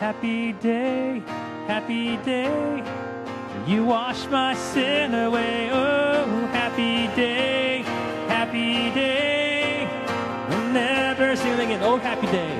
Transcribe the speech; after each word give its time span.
Happy 0.00 0.54
day, 0.54 1.22
happy 1.66 2.16
day. 2.24 2.82
You 3.66 3.84
wash 3.84 4.26
my 4.28 4.54
sin 4.54 5.14
away. 5.14 5.68
Oh, 5.70 6.24
happy 6.52 7.06
day, 7.14 7.82
happy 8.26 8.90
day. 8.94 9.86
We'll 10.48 10.72
never 10.72 11.36
sing 11.36 11.52
again. 11.52 11.82
Oh, 11.82 11.98
happy 11.98 12.28
day. 12.28 12.59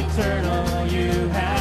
eternal 0.00 0.86
you 0.86 1.28
have. 1.28 1.59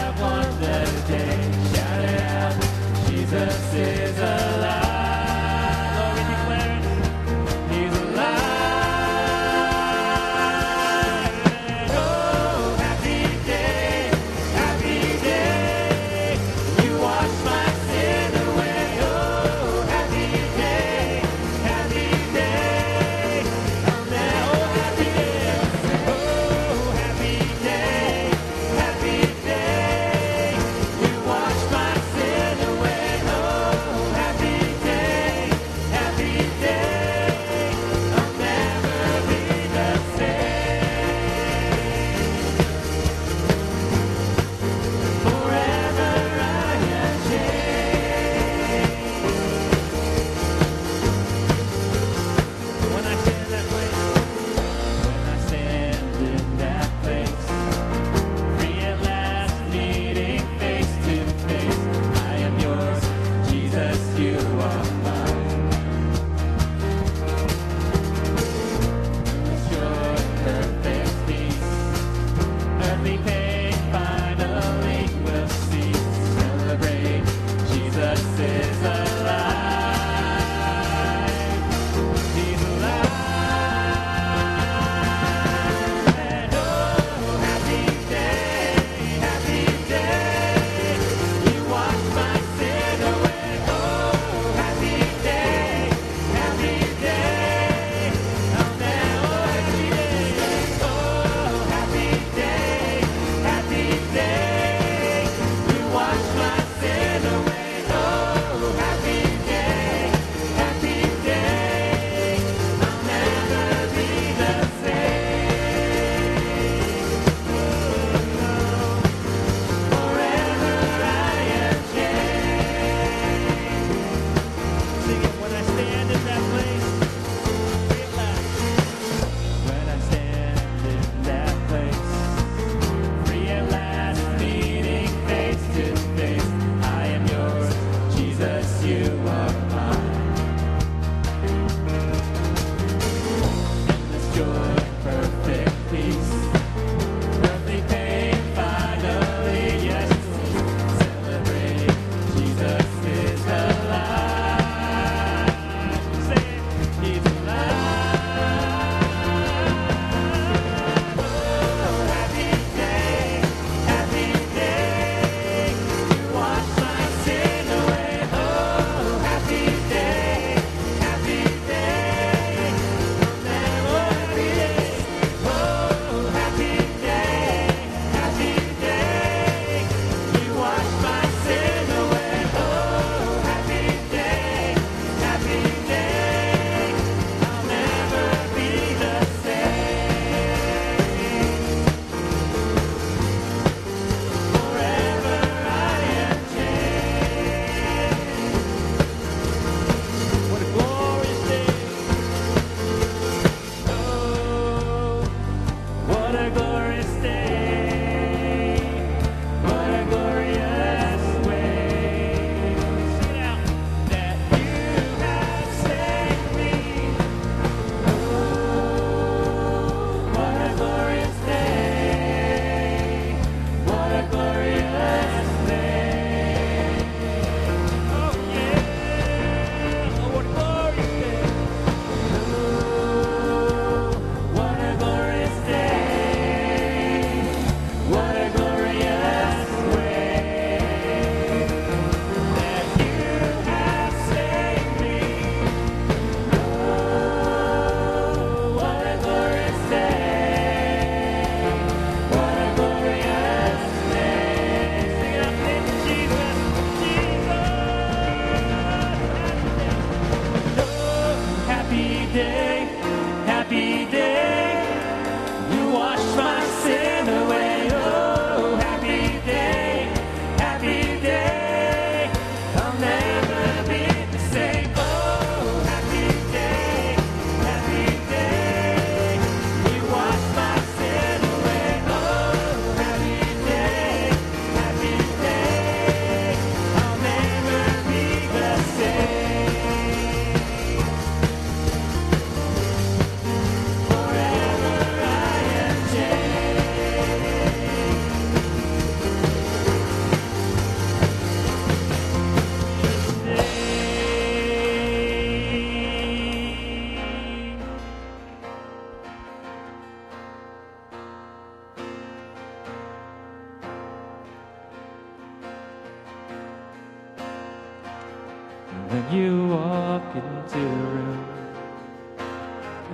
you 319.31 319.67
walk 319.67 320.35
into 320.35 320.79
the 320.79 321.05
room, 321.15 321.45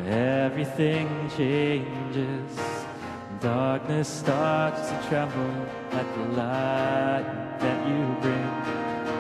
everything 0.08 1.08
changes. 1.36 2.60
Darkness 3.42 4.08
starts 4.08 4.90
to 4.90 5.08
tremble 5.10 5.68
at 5.92 6.16
the 6.16 6.24
light 6.38 7.26
that 7.60 7.88
you 7.88 8.16
bring 8.22 8.52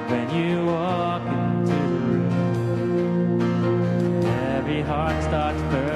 when 0.09 0.29
you 0.35 0.65
walk 0.65 1.21
into 1.27 1.71
the 1.71 1.79
room. 2.13 3.41
Every 4.57 4.81
heart 4.81 5.23
starts 5.23 5.61
burning. 5.63 5.94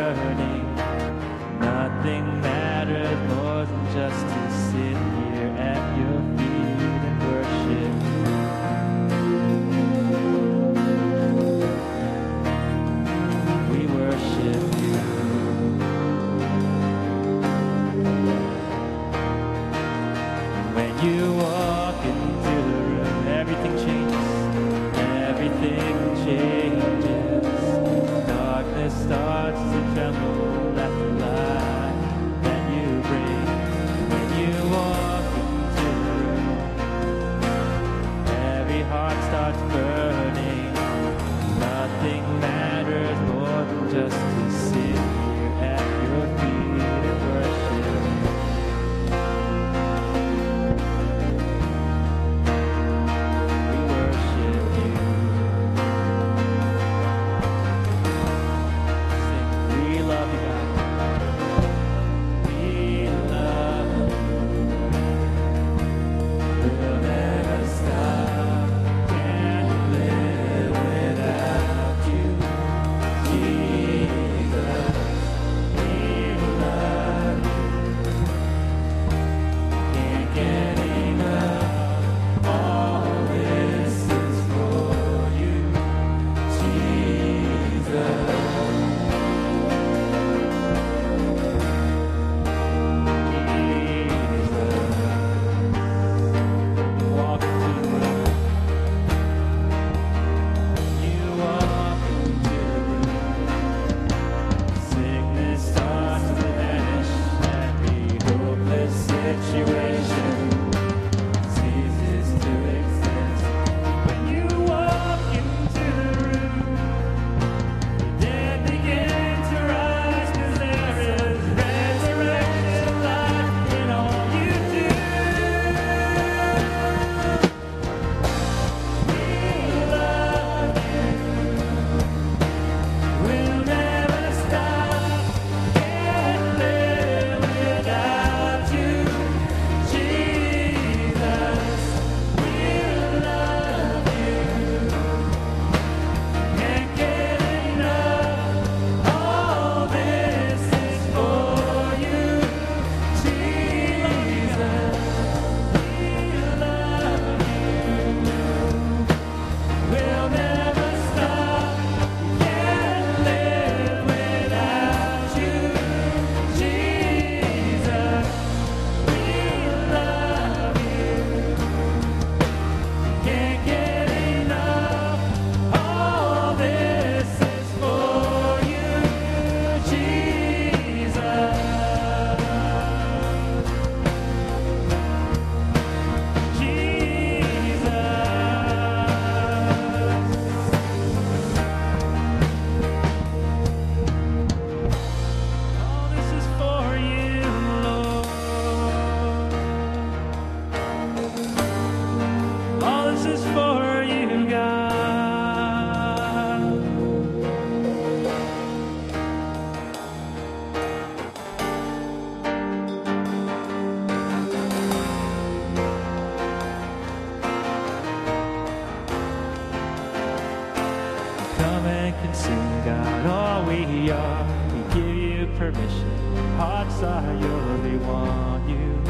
we 223.70 224.10
are. 224.10 224.74
We 224.74 224.94
give 224.96 225.16
you 225.16 225.48
permission. 225.58 226.10
Hearts 226.58 227.04
are 227.04 227.34
yours. 227.36 227.82
We 227.82 227.98
want 227.98 228.68
you. 228.68 229.02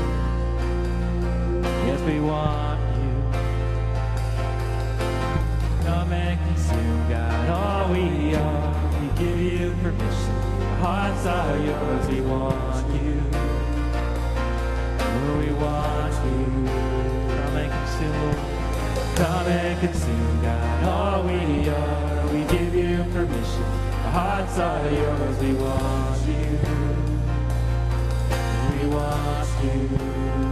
Yes, 1.87 2.01
we 2.01 2.19
want 2.19 2.81
you. 2.99 3.13
Come 5.85 6.11
and 6.11 6.39
consume, 6.47 7.09
God, 7.09 7.49
all 7.49 7.93
we 7.93 8.35
are. 8.35 9.01
We 9.01 9.07
give 9.17 9.39
you 9.39 9.71
permission. 9.81 10.35
Hearts 10.81 11.25
are 11.25 11.57
yours. 11.59 12.07
We 12.09 12.19
want 12.19 12.85
you. 13.01 13.21
Oh, 14.99 15.37
we 15.39 15.53
want 15.53 16.15
you. 16.27 16.45
Come 17.37 17.55
and 17.63 17.71
consume. 17.79 18.35
Come 19.15 19.47
and 19.47 19.79
consume, 19.79 20.41
God, 20.41 20.83
all 20.83 21.23
we 21.23 21.69
are. 21.69 22.27
We 22.33 22.43
give 22.57 22.75
you 22.75 23.05
permission 23.13 23.88
hearts 24.09 24.57
are 24.57 24.91
yours, 24.91 25.37
we 25.39 25.53
want 25.53 26.27
you. 26.27 26.59
We 28.73 28.87
want 28.95 29.49
you. 29.63 30.48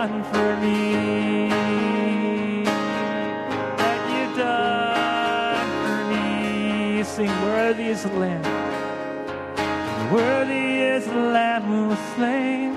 Done 0.00 0.24
for 0.32 0.56
me. 0.64 1.52
That 3.80 4.00
you've 4.10 4.36
done 4.38 5.70
for 5.82 5.98
me. 6.10 7.04
Sing, 7.04 7.32
worthy 7.42 7.88
is 7.88 8.02
the 8.04 8.12
Lamb. 8.22 8.44
Worthy 10.10 10.80
is 10.94 11.04
the 11.04 11.24
Lamb 11.36 11.62
who 11.64 11.88
was 11.88 11.98
slain. 12.14 12.70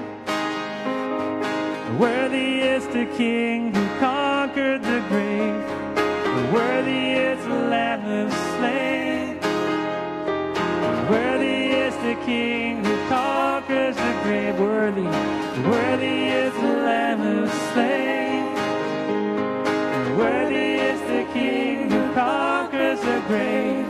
Worthy 1.98 2.60
is 2.60 2.86
the 2.88 3.06
King 3.16 3.74
who 3.74 3.86
conquered 4.00 4.84
the 4.84 5.00
grave. 5.08 5.64
Worthy 6.52 7.04
is 7.30 7.40
the 7.46 7.60
Lamb 7.74 8.02
who 8.02 8.26
was 8.26 8.40
slain. 8.56 9.40
Worthy 11.10 11.60
is 11.86 11.96
the 12.08 12.16
King 12.26 12.84
who 12.84 12.96
conquers 13.08 13.96
the 13.96 14.14
grave. 14.24 14.60
Worthy, 14.60 15.08
worthy 15.70 16.23
grave. 23.34 23.89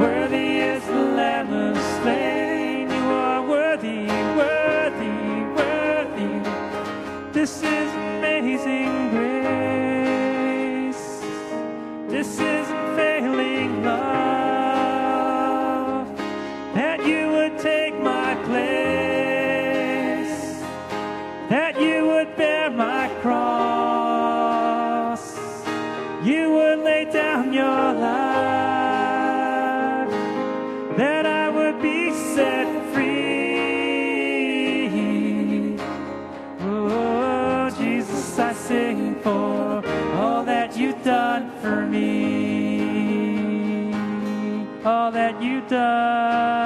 Worthy 0.00 0.48
is 0.72 0.82
the 0.86 1.04
Lamb 1.18 1.48
who 1.48 1.64
slain. 1.96 2.88
You 2.96 3.04
are 3.26 3.42
worthy, 3.54 4.02
worthy, 4.40 5.16
worthy. 5.60 6.34
This 7.36 7.52
is 7.62 7.88
amazing 8.08 8.92
grace. 9.14 11.04
This 12.14 12.30
is 12.52 12.66
unfailing 12.70 13.70
love. 13.84 15.04
That 16.80 16.98
you 17.10 17.22
would 17.34 17.54
take 17.58 17.94
my 18.12 18.30
place. 18.48 20.36
That 21.54 21.74
you 21.84 21.96
would 22.10 22.30
bear 22.36 22.70
my 22.70 23.04
cross. 23.22 23.44
You 26.30 26.42
would 26.56 26.78
lay 26.78 27.04
down 27.20 27.52
your 27.52 27.92
life. 28.04 28.33
That 45.74 46.63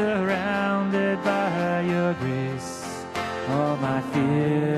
surrounded 0.00 1.22
by 1.22 1.82
your 1.82 2.14
grace. 2.14 3.04
All 3.50 3.76
my 3.76 4.00
fears 4.12 4.69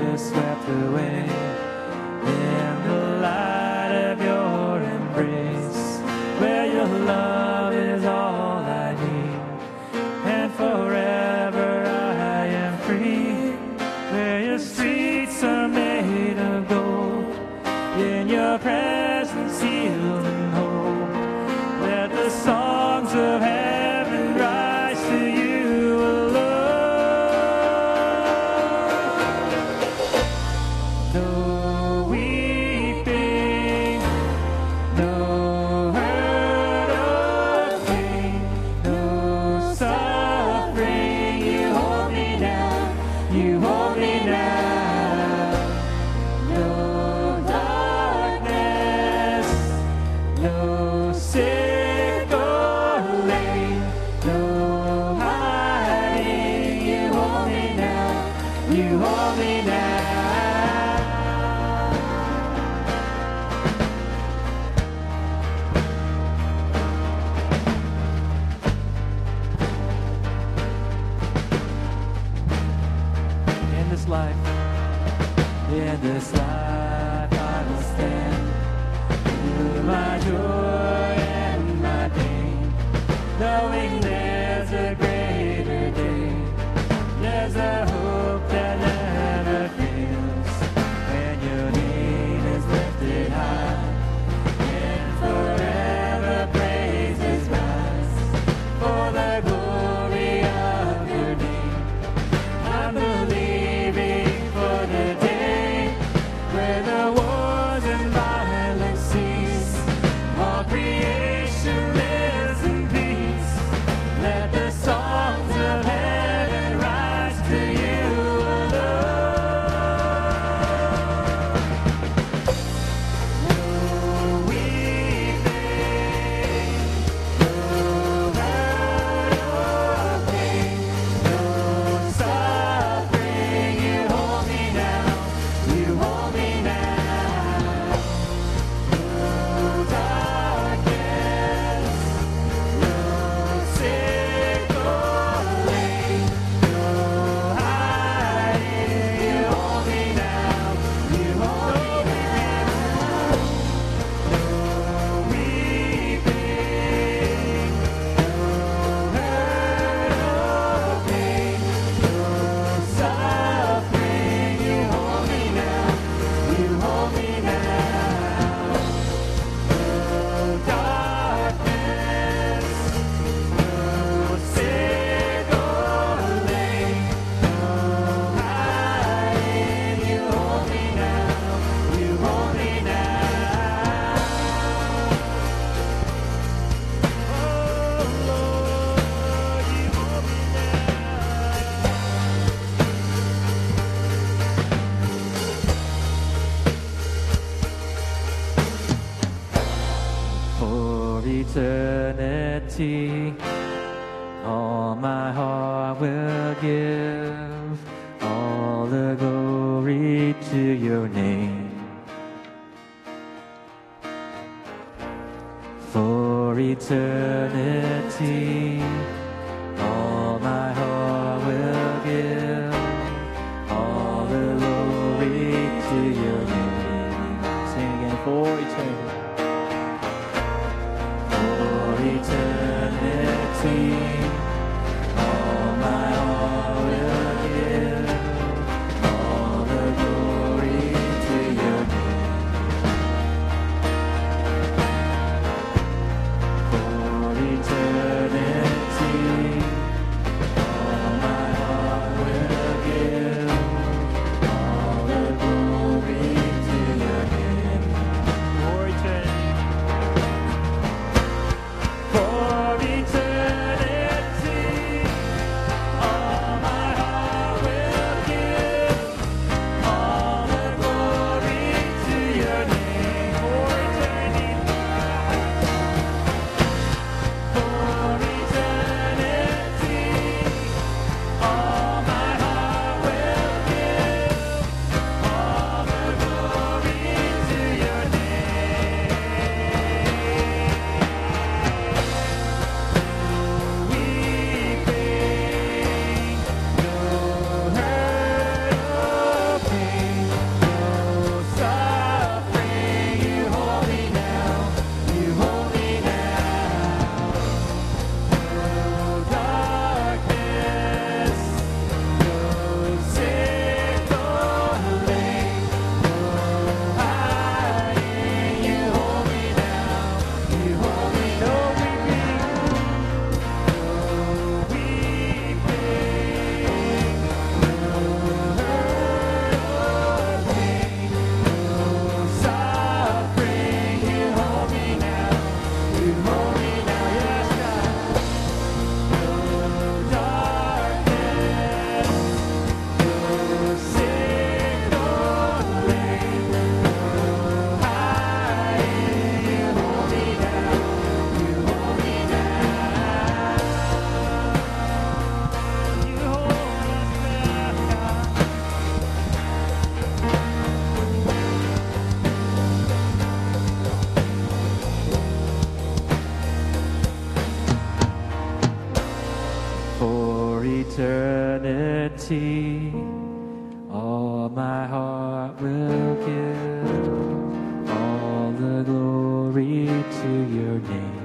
my 374.55 374.85
heart 374.85 375.59
will 375.59 376.15
give 376.27 377.89
all 377.89 378.51
the 378.51 378.83
glory 378.83 379.87
to 379.87 380.29
your 380.53 380.79
name. 380.79 381.22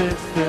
existence. 0.00 0.47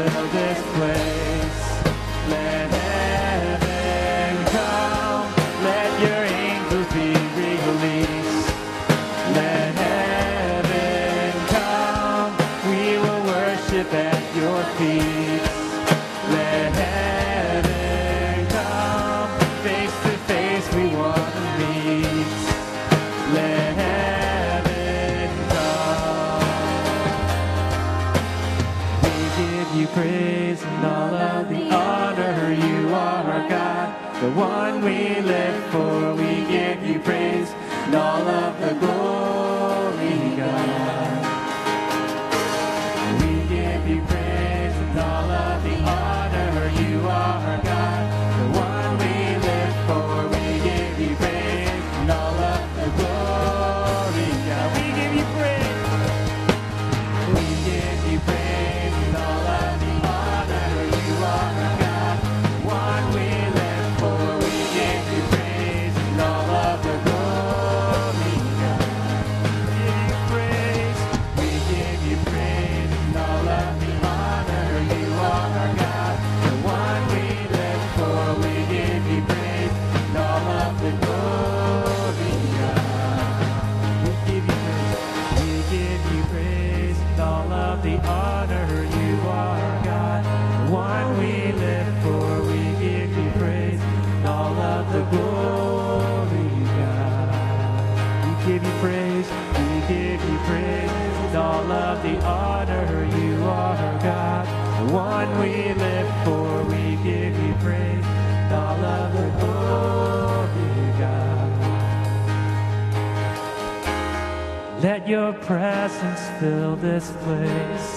presence 115.50 116.22
fill 116.40 116.76
this 116.76 117.10
place. 117.24 117.90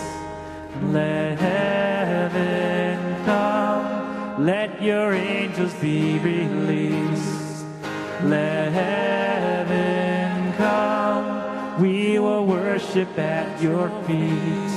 Let 0.85 1.39
heaven 1.39 3.25
come. 3.27 4.47
Let 4.47 4.83
your 4.83 5.13
angels 5.13 5.75
be 5.75 6.19
released. 6.21 7.67
Let 8.23 8.73
heaven 8.73 10.55
come. 10.55 11.79
We 11.79 12.19
will 12.19 12.47
worship 12.47 13.19
at 13.19 13.61
your 13.61 13.91
feet. 14.07 14.73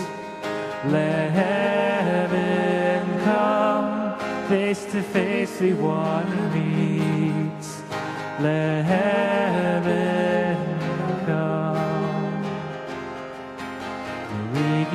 Let 0.92 1.32
heaven 1.32 3.24
come. 3.24 4.20
Face 4.50 4.84
to 4.92 5.02
face 5.02 5.62
we 5.62 5.72
want 5.72 6.28
to 6.28 6.42
meet. 6.50 7.64
Let 8.42 8.84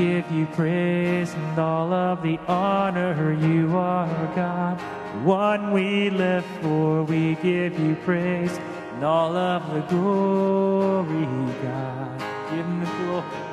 give 0.01 0.33
you 0.33 0.47
praise 0.47 1.35
and 1.35 1.59
all 1.59 1.93
of 1.93 2.23
the 2.23 2.39
honor. 2.49 3.35
You 3.35 3.77
are 3.77 4.33
God, 4.35 4.81
one 5.25 5.73
we 5.73 6.09
live 6.09 6.47
for. 6.63 7.05
We 7.05 7.35
give 7.37 7.79
you 7.79 7.95
praise 7.97 8.59
and 8.95 9.05
all 9.05 9.37
of 9.37 9.63
the 9.75 9.81
glory, 9.95 11.27
God. 11.63 12.19
Give 12.51 12.65
him 12.65 12.81
the 12.81 12.91
glory. 12.99 13.51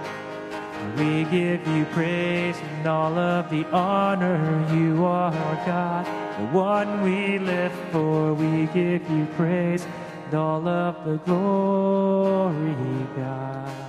We 0.96 1.26
give 1.26 1.68
you 1.68 1.84
praise 1.98 2.58
and 2.58 2.88
all 2.88 3.18
of 3.18 3.50
the 3.50 3.66
honor. 3.66 4.40
You 4.74 5.04
are 5.04 5.56
God, 5.66 6.06
the 6.38 6.46
one 6.58 7.02
we 7.02 7.40
live 7.40 7.74
for. 7.92 8.34
We 8.34 8.68
give 8.68 9.04
you 9.10 9.26
praise 9.36 9.86
and 10.26 10.34
all 10.34 10.66
of 10.66 11.04
the 11.04 11.18
glory, 11.18 12.74
God. 13.18 13.87